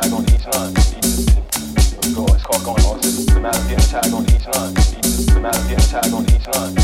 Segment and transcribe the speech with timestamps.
[0.00, 0.74] tag on each line.
[0.76, 3.00] It's called going off.
[3.00, 4.74] The matter of getting tagged on each line.
[4.76, 6.74] The matter of getting tagged on each line.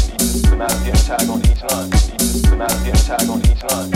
[0.49, 1.91] The matter of getting tagged on each line.
[1.93, 3.91] The matter of getting tagged on each line.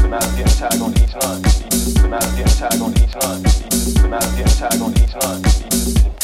[0.00, 1.42] The matter of getting tagged on each line.
[1.44, 3.42] The matter of getting tagged on each line.
[3.44, 6.23] The matter of getting tagged on each line.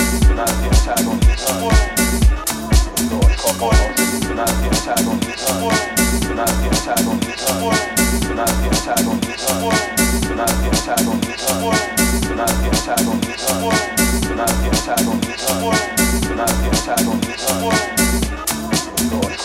[0.31, 1.45] Tonight, the attack on this.
[16.21, 18.40] Tonight, the attack on this.
[19.09, 19.37] Lord,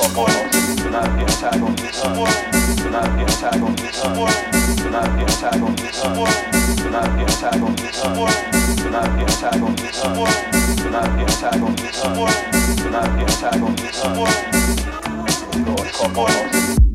[15.93, 16.86] come on.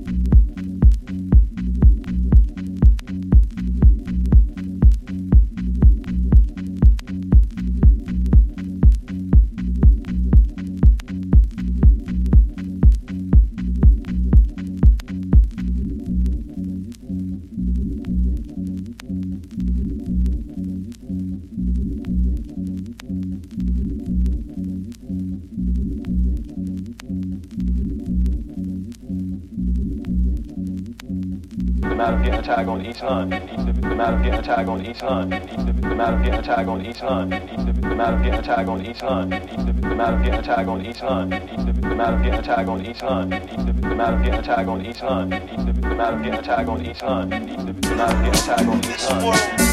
[32.55, 35.31] tag on each line, and each the amount of getting a tag on each line,
[35.31, 38.15] and each the amount of getting a tag on each line, and each the amount
[38.15, 40.67] of getting a tag on each line, and each the amount of getting a tag
[40.67, 43.49] on each line, and each the amount of getting a tag on each line, and
[43.49, 46.23] each the amount of getting a tag on each line, and each the amount of
[46.23, 48.79] getting a tag on each line, and each the amount of getting a tag on
[48.83, 49.31] each line,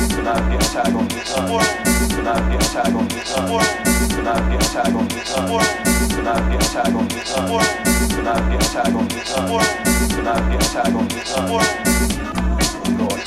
[0.08, 1.58] the amount of getting a tag on each line,
[2.08, 4.94] the amount of getting a tag on each line, the amount of getting a tag
[4.94, 5.58] on each line,
[5.98, 6.94] the amount of getting a tag on each line, the amount of getting a tag
[6.94, 7.66] on each line,
[8.08, 9.66] the amount of getting a tag on each line,
[10.08, 12.27] the amount of getting a tag on each line.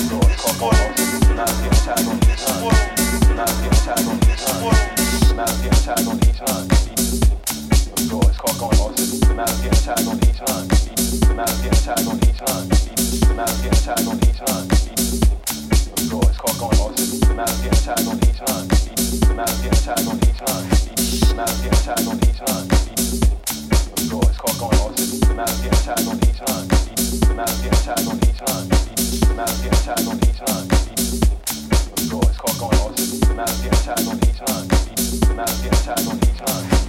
[0.00, 0.16] On.
[25.50, 26.68] Each time.
[26.68, 28.89] The matter of the attack on each time.
[29.10, 29.18] On.
[29.18, 29.68] The man of the
[33.68, 34.68] attack on each line.
[34.68, 36.79] The man of the attack on each time.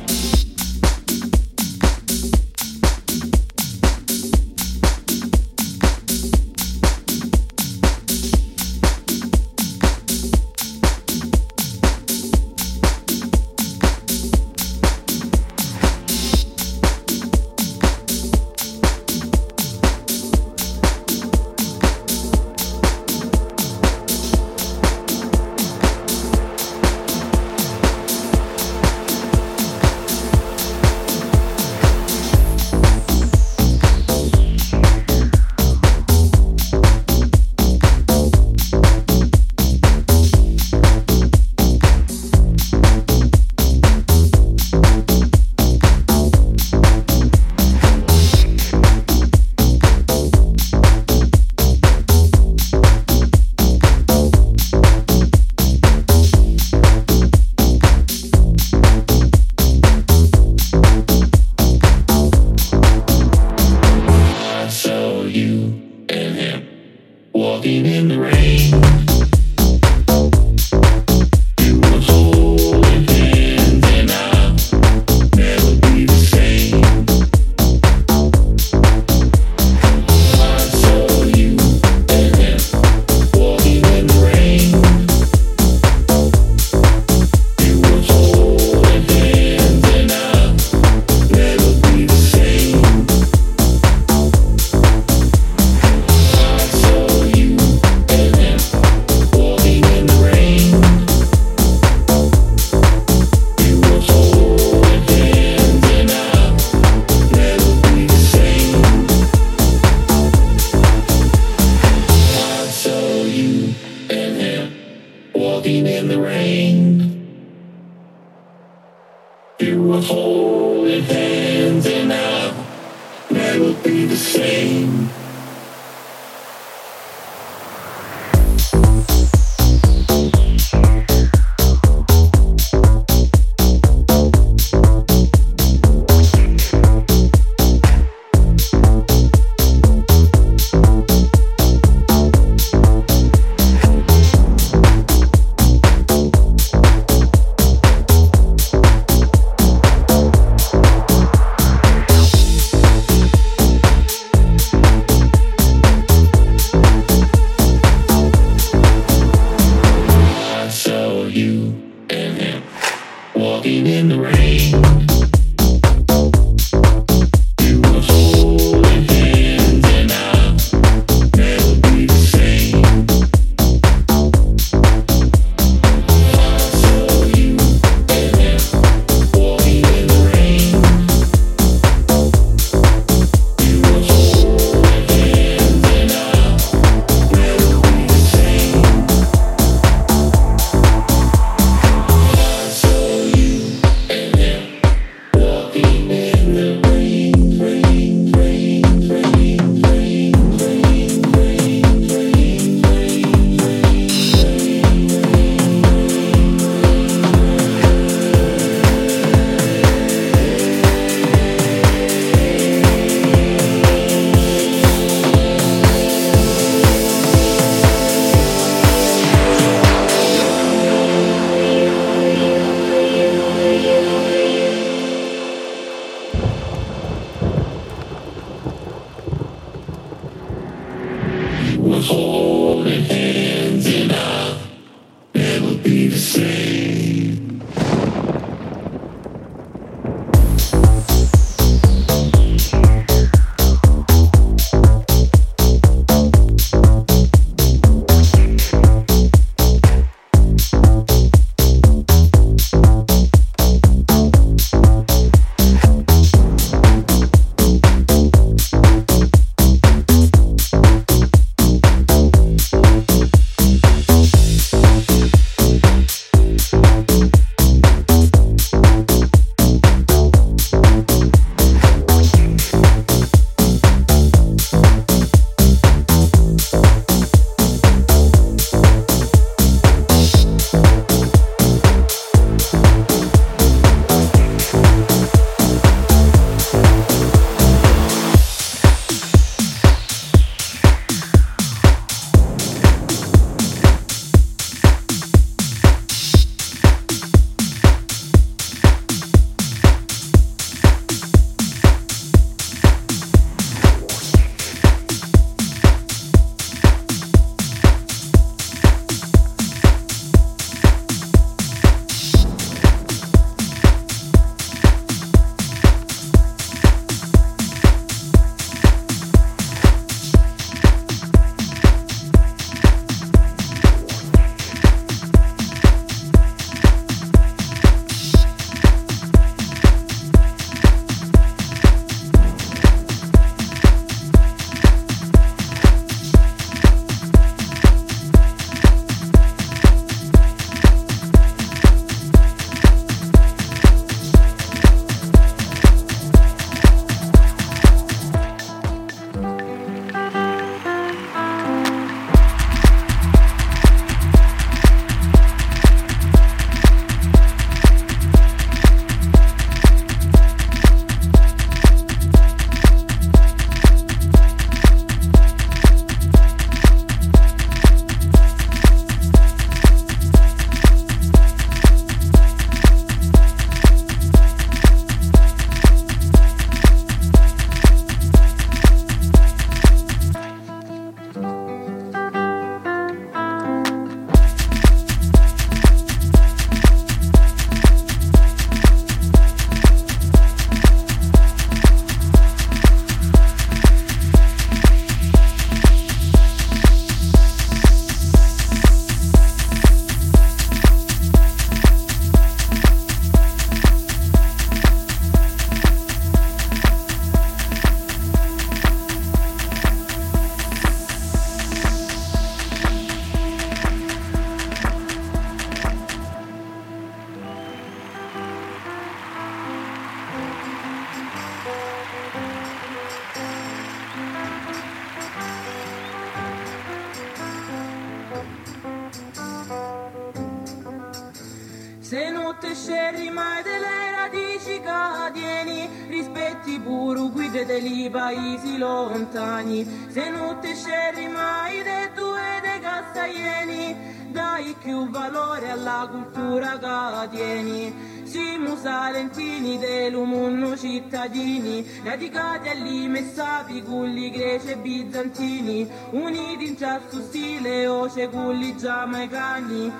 [457.10, 459.92] sottile o se gulli già cani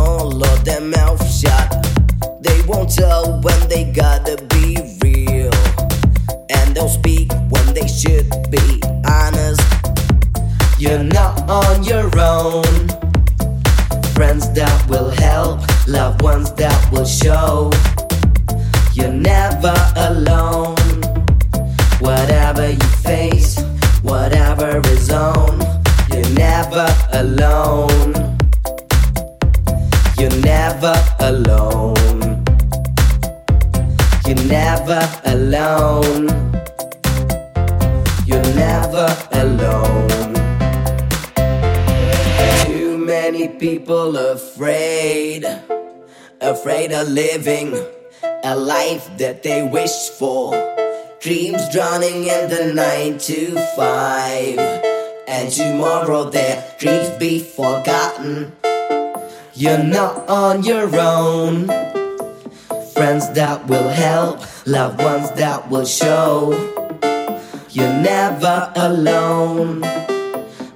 [0.00, 1.68] all of their mouth shut.
[2.40, 4.66] They won't tell when they gotta be
[5.02, 5.52] real,
[6.56, 8.80] and they'll speak when they should be
[9.18, 9.62] honest.
[10.78, 12.74] You're not on your own.
[14.16, 17.70] Friends that will help, loved ones that will show.
[18.94, 19.74] You're never
[20.08, 20.76] alone.
[22.00, 23.60] Whatever you face,
[24.02, 25.60] whatever is on,
[26.10, 28.29] you're never alone.
[30.30, 32.44] You're never alone.
[34.24, 36.28] You're never alone.
[38.26, 40.34] You're never alone.
[42.64, 45.44] Too many people afraid,
[46.40, 47.74] afraid of living
[48.44, 50.54] a life that they wish for.
[51.20, 54.58] Dreams drowning in the nine to five.
[55.26, 58.52] And tomorrow their dreams be forgotten.
[59.60, 61.66] You're not on your own.
[62.94, 66.52] Friends that will help, loved ones that will show.
[67.68, 69.82] You're never alone.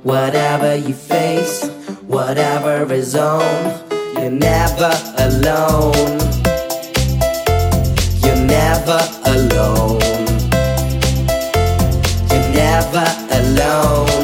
[0.02, 1.66] Whatever you face,
[2.06, 3.40] whatever is on,
[4.18, 6.18] you're never alone.
[8.20, 10.02] You're never alone.
[12.28, 14.23] You're never alone.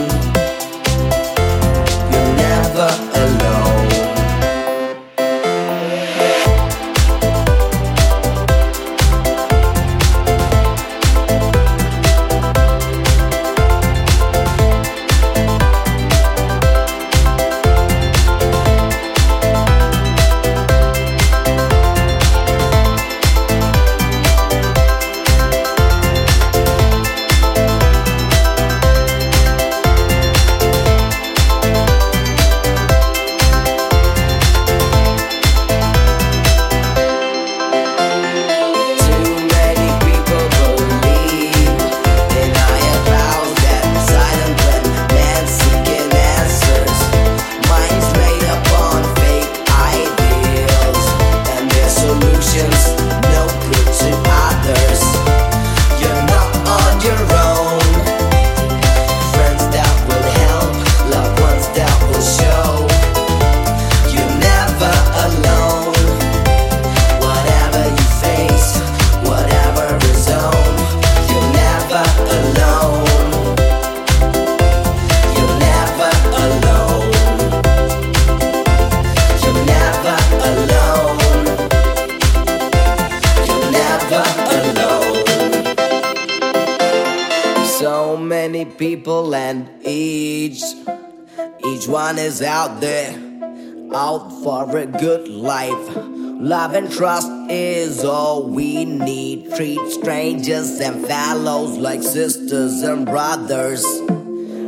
[96.71, 99.53] Love and trust is all we need.
[99.57, 103.85] Treat strangers and fellows like sisters and brothers.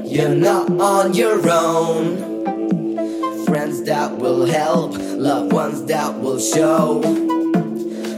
[0.05, 2.17] You're not on your own.
[3.47, 7.03] Friends that will help, loved ones that will show.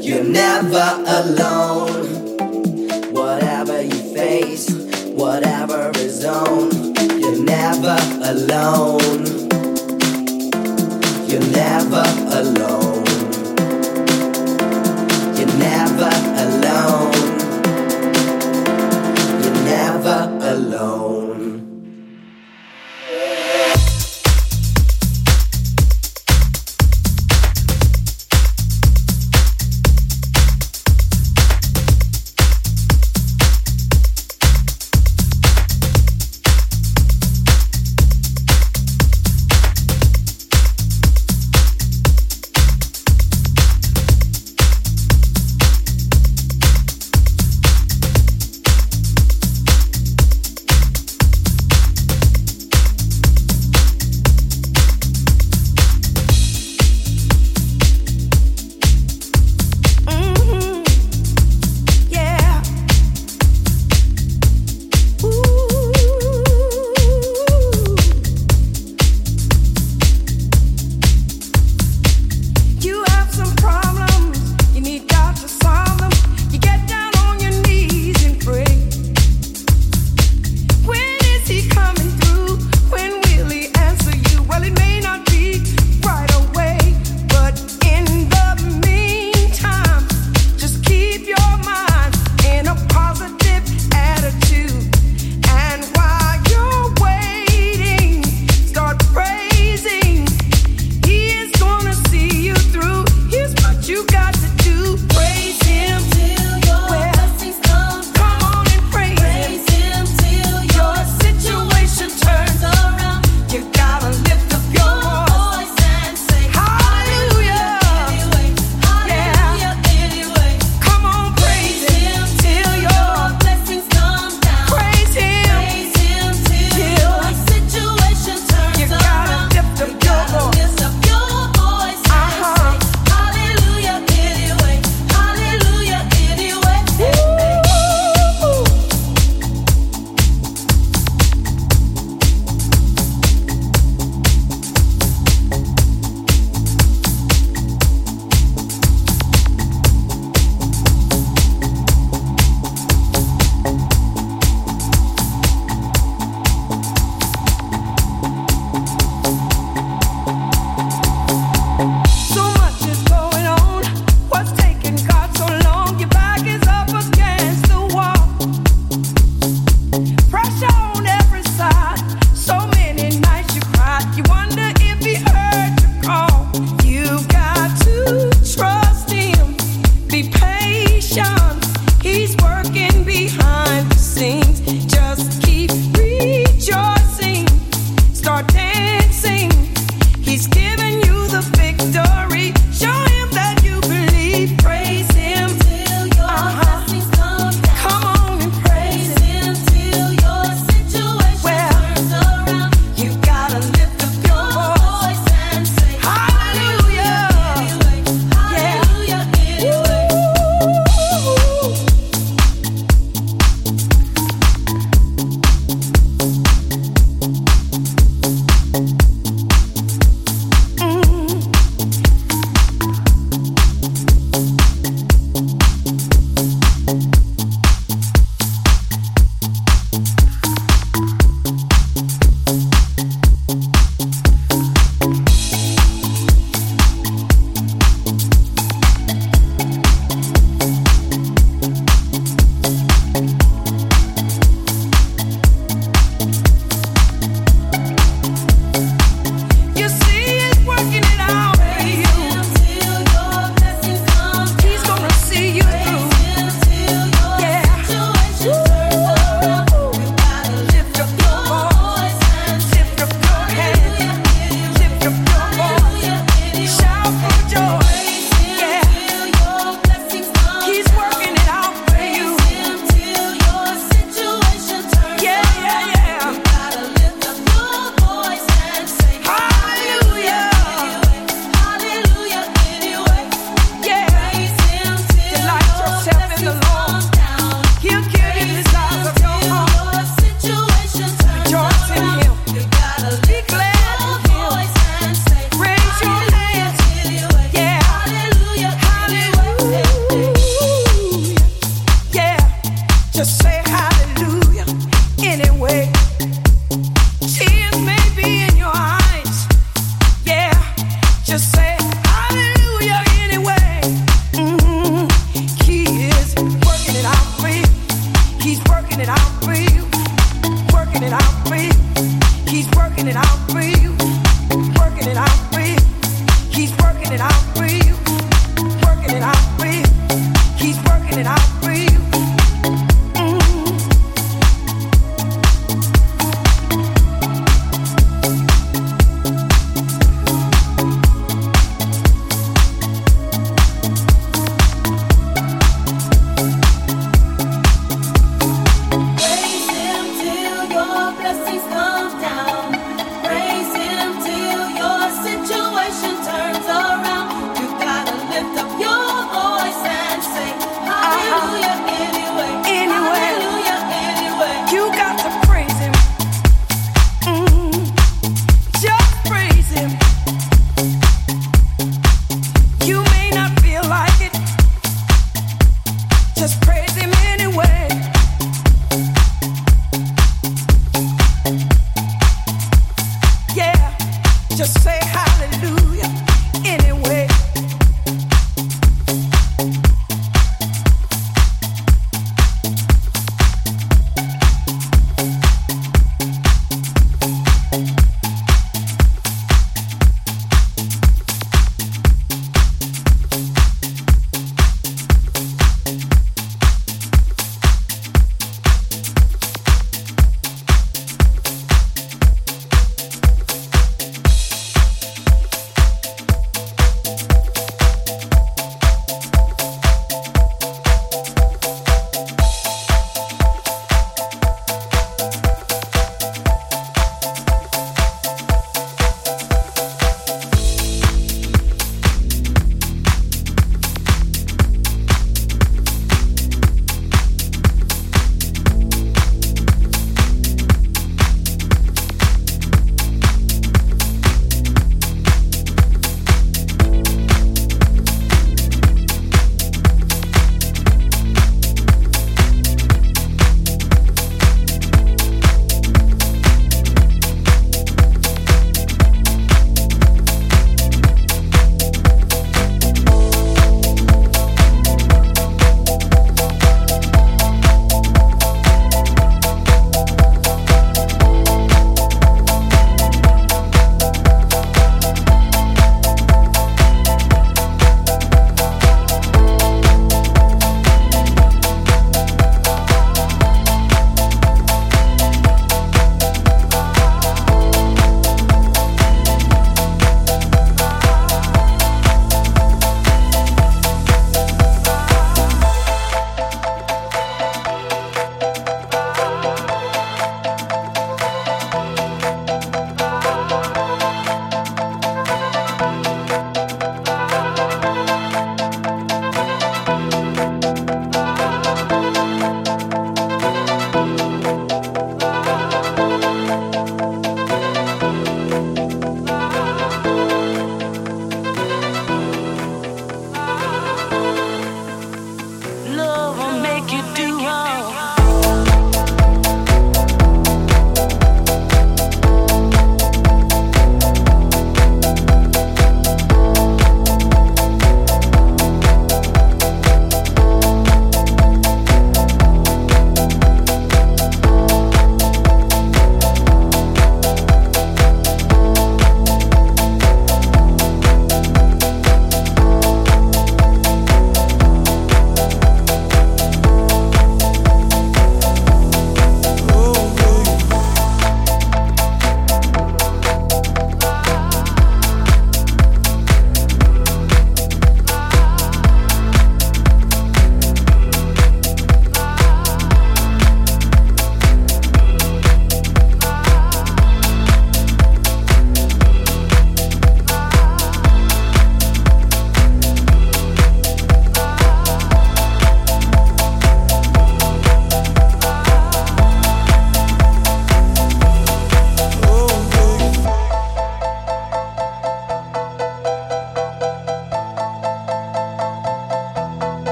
[0.00, 2.06] You're never alone.
[3.12, 4.70] Whatever you face,
[5.06, 6.70] whatever is on,
[7.20, 9.26] you're never alone.
[11.28, 12.11] You're never